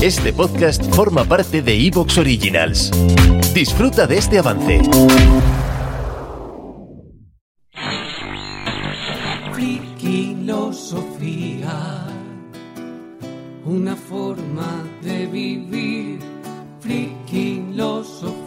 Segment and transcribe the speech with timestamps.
[0.00, 2.92] Este podcast forma parte de Evox Originals.
[3.52, 4.80] Disfruta de este avance.
[9.52, 12.06] Friquilosofía,
[13.64, 16.20] una forma de vivir.
[16.78, 18.37] Friquilosofía.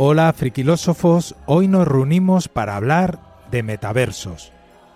[0.00, 1.34] Hola, friquilósofos.
[1.46, 3.18] Hoy nos reunimos para hablar
[3.50, 4.52] de metaversos.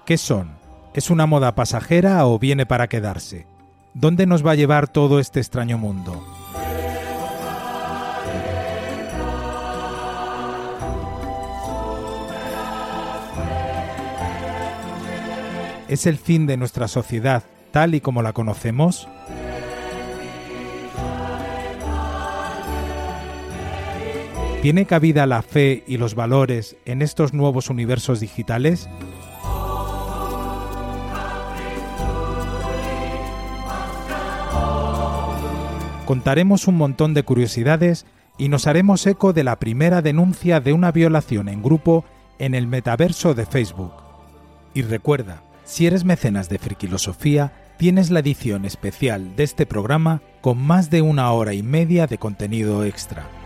[0.06, 0.52] ¿Qué son?
[0.94, 3.44] ¿Es una moda pasajera o viene para quedarse?
[3.94, 6.24] ¿Dónde nos va a llevar todo este extraño mundo?
[15.88, 17.42] ¿Es el fin de nuestra sociedad
[17.72, 19.08] tal y como la conocemos?
[24.62, 28.88] ¿Tiene cabida la fe y los valores en estos nuevos universos digitales?
[36.06, 38.06] Contaremos un montón de curiosidades
[38.38, 42.04] y nos haremos eco de la primera denuncia de una violación en grupo
[42.38, 43.94] en el metaverso de Facebook.
[44.74, 50.58] Y recuerda, si eres mecenas de Friquilosofía, tienes la edición especial de este programa con
[50.64, 53.41] más de una hora y media de contenido extra.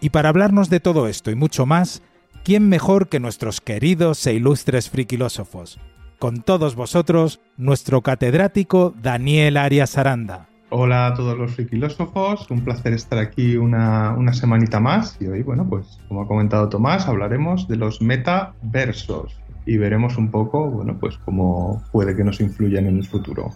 [0.00, 2.02] Y para hablarnos de todo esto y mucho más,
[2.44, 5.80] ¿quién mejor que nuestros queridos e ilustres friquilósofos?
[6.20, 10.48] Con todos vosotros, nuestro catedrático Daniel Arias Aranda.
[10.70, 15.42] Hola a todos los friquilósofos, un placer estar aquí una, una semanita más y hoy,
[15.42, 20.96] bueno, pues como ha comentado Tomás, hablaremos de los metaversos y veremos un poco, bueno,
[21.00, 23.52] pues cómo puede que nos influyan en el futuro.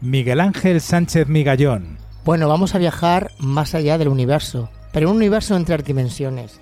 [0.00, 1.96] Miguel Ángel Sánchez Migallón.
[2.24, 6.60] Bueno, vamos a viajar más allá del universo, pero un universo entre dimensiones.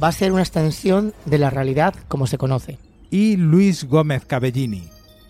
[0.00, 2.78] Va a ser una extensión de la realidad como se conoce.
[3.10, 4.84] Y Luis Gómez Cabellini.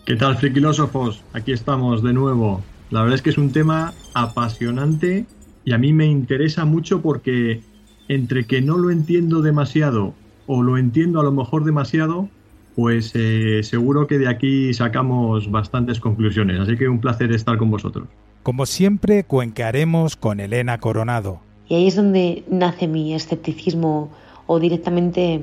[0.05, 1.23] ¿Qué tal, friquilósofos?
[1.33, 2.61] Aquí estamos de nuevo.
[2.91, 5.25] La verdad es que es un tema apasionante
[5.63, 7.61] y a mí me interesa mucho porque
[8.07, 10.13] entre que no lo entiendo demasiado
[10.47, 12.27] o lo entiendo a lo mejor demasiado,
[12.75, 16.59] pues eh, seguro que de aquí sacamos bastantes conclusiones.
[16.59, 18.07] Así que un placer estar con vosotros.
[18.41, 21.41] Como siempre, cuenquearemos con Elena Coronado.
[21.69, 24.09] Y ahí es donde nace mi escepticismo
[24.47, 25.39] o directamente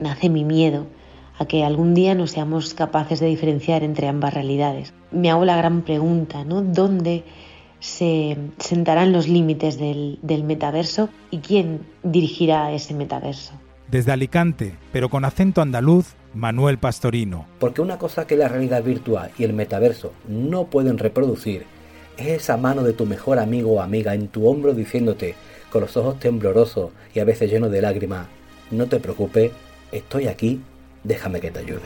[0.00, 0.86] nace mi miedo
[1.38, 4.92] a que algún día no seamos capaces de diferenciar entre ambas realidades.
[5.12, 6.62] Me hago la gran pregunta, ¿no?
[6.62, 7.22] ¿Dónde
[7.78, 13.52] se sentarán los límites del, del metaverso y quién dirigirá ese metaverso?
[13.88, 17.46] Desde Alicante, pero con acento andaluz, Manuel Pastorino.
[17.60, 21.66] Porque una cosa que la realidad virtual y el metaverso no pueden reproducir
[22.16, 25.36] es esa mano de tu mejor amigo o amiga en tu hombro diciéndote,
[25.70, 28.26] con los ojos temblorosos y a veces llenos de lágrimas,
[28.70, 29.52] no te preocupes,
[29.92, 30.60] estoy aquí,
[31.04, 31.80] déjame que te ayude.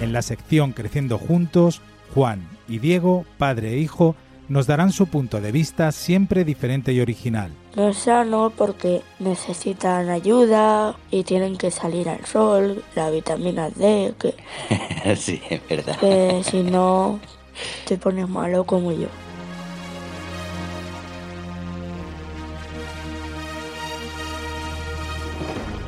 [0.00, 1.80] En la sección Creciendo Juntos,
[2.12, 4.16] Juan y Diego, padre e hijo,
[4.48, 7.52] nos darán su punto de vista siempre diferente y original.
[7.76, 14.14] No es sano porque necesitan ayuda y tienen que salir al sol, la vitamina D,
[14.18, 15.98] que, sí, es verdad.
[15.98, 17.18] que si no
[17.86, 19.08] te pones malo como yo.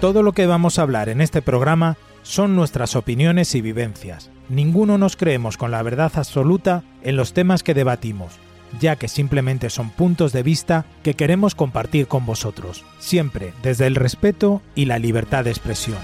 [0.01, 4.31] Todo lo que vamos a hablar en este programa son nuestras opiniones y vivencias.
[4.49, 8.39] Ninguno nos creemos con la verdad absoluta en los temas que debatimos,
[8.81, 13.95] ya que simplemente son puntos de vista que queremos compartir con vosotros, siempre desde el
[13.95, 15.99] respeto y la libertad de expresión.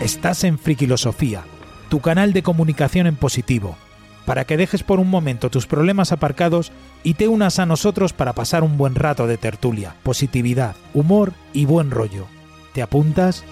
[0.00, 1.42] Estás en Friquilosofía,
[1.88, 3.76] tu canal de comunicación en positivo,
[4.24, 6.70] para que dejes por un momento tus problemas aparcados
[7.02, 11.64] y te unas a nosotros para pasar un buen rato de tertulia, positividad, humor y
[11.64, 12.26] buen rollo.
[12.72, 13.44] ¿Te apuntas?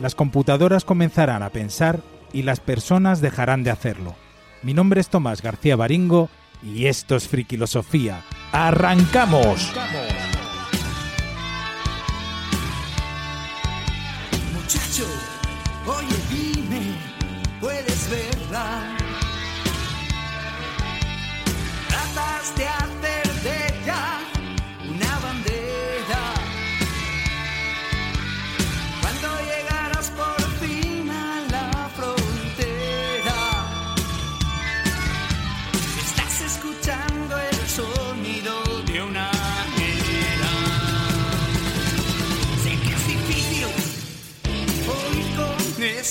[0.00, 2.00] Las computadoras comenzarán a pensar
[2.32, 4.14] y las personas dejarán de hacerlo.
[4.62, 6.28] Mi nombre es Tomás García Baringo
[6.62, 8.22] y esto es Friquilosofía.
[8.52, 9.72] ¡Arrancamos!
[14.54, 15.06] Muchacho,
[15.86, 16.94] oye dime,
[17.60, 18.37] puedes verla.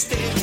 [0.06, 0.37] Con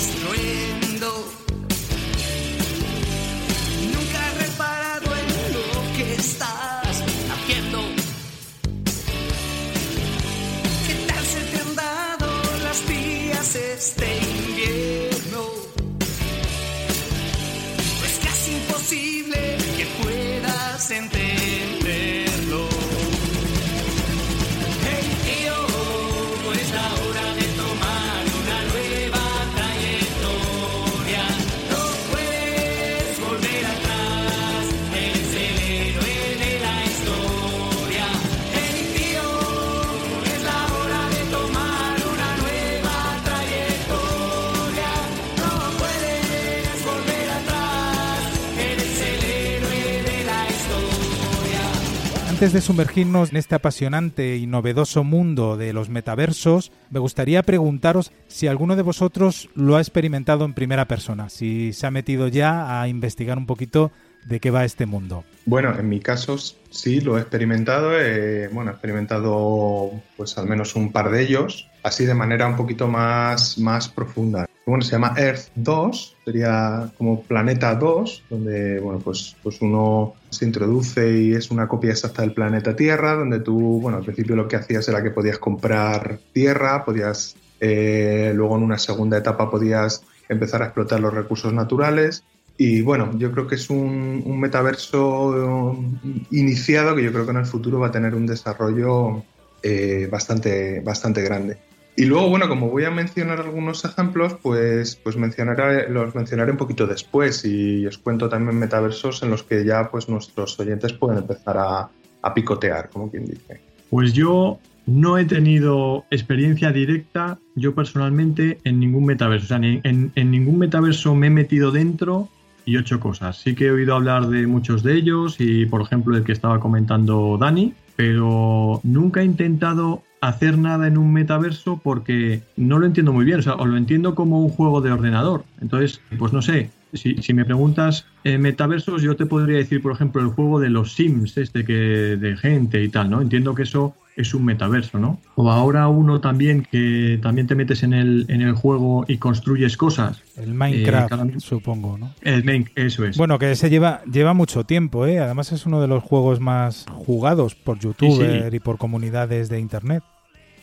[52.34, 58.10] Antes de sumergirnos en este apasionante y novedoso mundo de los metaversos, me gustaría preguntaros
[58.26, 62.80] si alguno de vosotros lo ha experimentado en primera persona, si se ha metido ya
[62.80, 63.92] a investigar un poquito
[64.24, 65.22] de qué va este mundo.
[65.46, 66.36] Bueno, en mi caso
[66.70, 67.92] sí lo he experimentado.
[67.96, 72.56] eh, bueno, he experimentado pues al menos un par de ellos, así de manera un
[72.56, 74.48] poquito más, más profunda.
[74.66, 80.46] Bueno, se llama Earth 2, sería como Planeta 2, donde bueno, pues, pues uno se
[80.46, 84.48] introduce y es una copia exacta del planeta Tierra, donde tú, bueno, al principio lo
[84.48, 90.02] que hacías era que podías comprar tierra, podías, eh, luego en una segunda etapa podías
[90.30, 92.24] empezar a explotar los recursos naturales
[92.56, 97.38] y bueno, yo creo que es un, metaverso eh, iniciado que yo creo que en
[97.38, 99.24] el futuro va a tener un desarrollo
[99.62, 101.58] eh, bastante, bastante grande.
[101.96, 106.56] Y luego, bueno, como voy a mencionar algunos ejemplos, pues, pues mencionaré, los mencionaré un
[106.56, 111.18] poquito después y os cuento también metaversos en los que ya pues nuestros oyentes pueden
[111.18, 111.88] empezar a,
[112.22, 113.60] a picotear, como quien dice.
[113.90, 119.44] Pues yo no he tenido experiencia directa, yo personalmente, en ningún metaverso.
[119.44, 122.28] O sea, en, en ningún metaverso me he metido dentro
[122.64, 123.36] y hecho cosas.
[123.38, 126.60] Sí que he oído hablar de muchos de ellos y, por ejemplo, el que estaba
[126.60, 133.12] comentando Dani, pero nunca he intentado hacer nada en un metaverso porque no lo entiendo
[133.12, 135.44] muy bien, o sea, o lo entiendo como un juego de ordenador.
[135.60, 139.92] Entonces, pues no sé, si, si me preguntas eh, metaversos, yo te podría decir, por
[139.92, 143.20] ejemplo, el juego de los Sims, este que de gente y tal, ¿no?
[143.20, 145.18] Entiendo que eso es un metaverso, ¿no?
[145.34, 149.76] O ahora uno también que también te metes en el, en el juego y construyes
[149.76, 150.22] cosas.
[150.36, 152.14] El Minecraft, Eh, cada- supongo, ¿no?
[152.22, 153.16] El main, eso es.
[153.16, 155.18] Bueno, que se lleva, lleva mucho tiempo, ¿eh?
[155.18, 160.04] Además es uno de los juegos más jugados por youtuber y por comunidades de internet.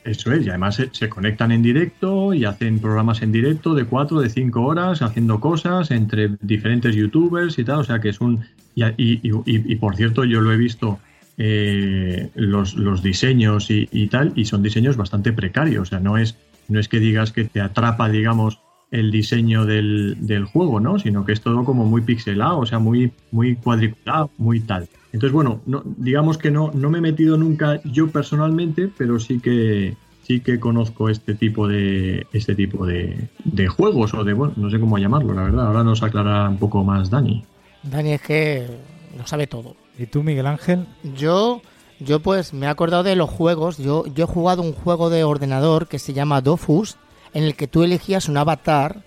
[0.03, 4.21] Eso es, y además se, conectan en directo y hacen programas en directo de 4,
[4.21, 8.43] de 5 horas, haciendo cosas entre diferentes youtubers y tal, o sea que es un...
[8.75, 10.99] Y, por cierto, yo lo he visto
[11.37, 16.17] eh, los, los diseños y, y tal, y son diseños bastante precarios, o sea, no
[16.17, 16.35] es,
[16.67, 18.59] no es que digas que te atrapa, digamos,
[18.91, 20.99] el diseño del, del juego, ¿no?
[20.99, 24.87] Sino que es todo como muy pixelado, o sea, muy, muy cuadriculado, muy tal.
[25.13, 29.39] Entonces, bueno, no, digamos que no, no me he metido nunca yo personalmente, pero sí
[29.39, 34.53] que sí que conozco este tipo de este tipo de, de juegos o de bueno,
[34.57, 35.67] no sé cómo llamarlo, la verdad.
[35.67, 37.43] Ahora nos aclarará un poco más Dani.
[37.83, 38.67] Dani es que
[39.17, 39.75] lo sabe todo.
[39.97, 40.85] ¿Y tú, Miguel Ángel?
[41.17, 41.61] Yo,
[41.99, 43.77] yo pues me he acordado de los juegos.
[43.77, 46.97] Yo, yo he jugado un juego de ordenador que se llama Dofus,
[47.33, 49.03] en el que tú elegías un avatar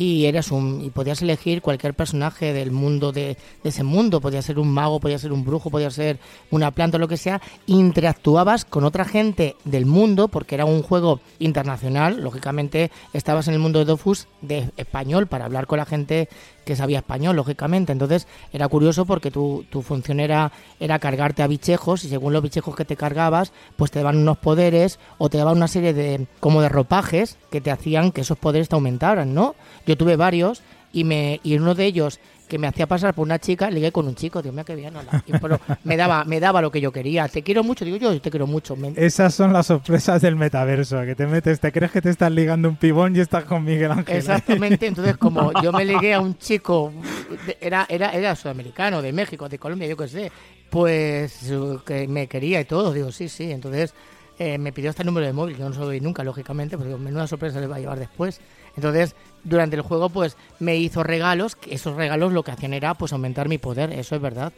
[0.00, 4.22] y eras un y podías elegir cualquier personaje del mundo de, de ese mundo.
[4.22, 6.18] Podía ser un mago, podía ser un brujo, podía ser
[6.50, 7.42] una planta, lo que sea.
[7.66, 12.22] Interactuabas con otra gente del mundo porque era un juego internacional.
[12.22, 16.30] Lógicamente estabas en el mundo de Dofus de español para hablar con la gente
[16.64, 17.92] que sabía español, lógicamente.
[17.92, 22.42] Entonces era curioso porque tu, tu función era, era cargarte a bichejos y según los
[22.42, 26.26] bichejos que te cargabas, pues te daban unos poderes o te daban una serie de
[26.40, 29.54] como de ropajes que te hacían que esos poderes te aumentaran, ¿no?
[29.86, 30.62] Yo tuve varios
[30.92, 34.06] y me y uno de ellos que me hacía pasar por una chica, ligué con
[34.06, 35.22] un chico, Dios mío, qué bien, hola.
[35.26, 37.28] Y, pero me daba, me daba lo que yo quería.
[37.28, 38.76] Te quiero mucho, digo yo, te quiero mucho.
[38.76, 42.30] Me- Esas son las sorpresas del metaverso, que te metes, te crees que te estás
[42.32, 44.16] ligando un pibón y estás con Miguel Ángel.
[44.16, 46.92] Exactamente, entonces como yo me ligué a un chico,
[47.60, 50.32] era, era, era sudamericano, de México, de Colombia, yo qué sé,
[50.68, 53.94] pues eh, que me quería y todo, digo, sí, sí, entonces
[54.38, 56.76] eh, me pidió este número de móvil, que yo no se lo doy nunca, lógicamente,
[56.78, 58.40] porque menuda sorpresa le va a llevar después.
[58.76, 62.94] Entonces, durante el juego, pues me hizo regalos, que esos regalos lo que hacían era
[62.94, 64.52] pues aumentar mi poder, eso es verdad.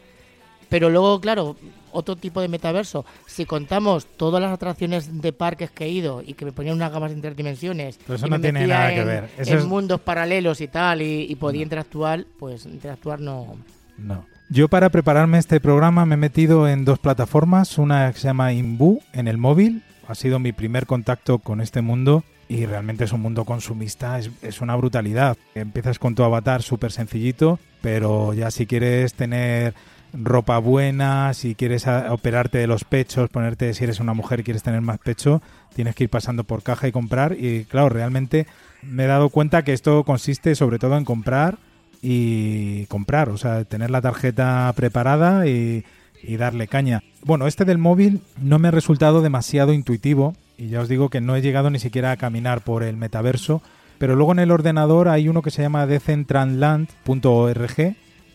[0.69, 1.55] Pero luego, claro,
[1.93, 3.05] otro tipo de metaverso.
[3.27, 6.91] Si contamos todas las atracciones de parques que he ido y que me ponían unas
[6.91, 9.31] gamas de interdimensiones, Pero eso y no me tiene nada que en- ver.
[9.37, 13.57] Eso en es- mundos paralelos y tal, y, y podía interactuar, pues interactuar no.
[13.99, 14.25] No.
[14.49, 18.55] Yo para prepararme este programa me he metido en dos plataformas, una que se llama
[18.55, 23.13] Imbu en el móvil, ha sido mi primer contacto con este mundo y realmente es
[23.13, 25.37] un mundo consumista, es, una brutalidad.
[25.55, 29.75] Empiezas con tu avatar súper sencillito, pero ya si quieres tener
[30.13, 34.63] ropa buena, si quieres operarte de los pechos, ponerte, si eres una mujer y quieres
[34.63, 35.41] tener más pecho,
[35.75, 38.47] tienes que ir pasando por caja y comprar y claro, realmente
[38.83, 41.57] me he dado cuenta que esto consiste sobre todo en comprar
[42.03, 45.85] y comprar, o sea, tener la tarjeta preparada y,
[46.23, 47.03] y darle caña.
[47.25, 51.21] Bueno, este del móvil no me ha resultado demasiado intuitivo y ya os digo que
[51.21, 53.63] no he llegado ni siquiera a caminar por el metaverso,
[53.99, 57.77] pero luego en el ordenador hay uno que se llama decentraland.org,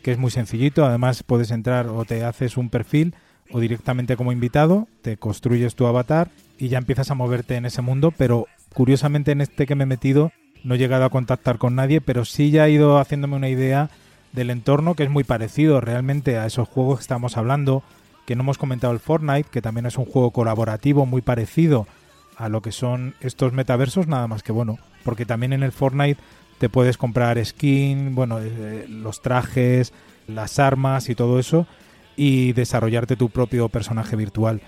[0.01, 3.15] que es muy sencillito, además puedes entrar o te haces un perfil
[3.51, 7.82] o directamente como invitado, te construyes tu avatar y ya empiezas a moverte en ese
[7.82, 10.32] mundo, pero curiosamente en este que me he metido
[10.63, 13.89] no he llegado a contactar con nadie, pero sí ya he ido haciéndome una idea
[14.34, 17.84] del entorno que es muy parecido realmente a esos juegos que estamos hablando,
[18.25, 21.88] que no hemos comentado el Fortnite, que también es un juego colaborativo muy parecido
[22.36, 26.22] a lo que son estos metaversos, nada más que bueno, porque también en el Fortnite
[26.60, 29.93] te puedes comprar skin, bueno, eh, los trajes,
[30.27, 31.67] las armas y todo eso,
[32.15, 34.62] y desarrollarte tu propio personaje virtual.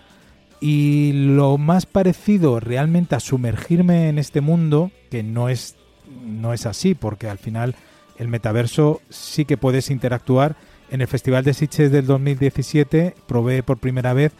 [0.61, 5.75] Y lo más parecido realmente a sumergirme en este mundo, que no es,
[6.23, 7.75] no es así, porque al final
[8.19, 10.55] el metaverso sí que puedes interactuar.
[10.91, 14.33] En el Festival de Sitges del 2017 probé por primera vez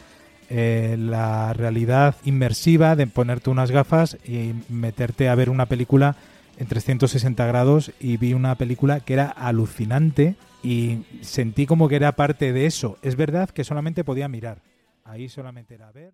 [0.50, 6.16] eh, la realidad inmersiva de ponerte unas gafas y meterte a ver una película
[6.58, 12.12] en 360 grados y vi una película que era alucinante y sentí como que era
[12.14, 12.98] parte de eso.
[13.02, 14.62] Es verdad que solamente podía mirar.
[15.06, 16.14] Ahí solamente era ver.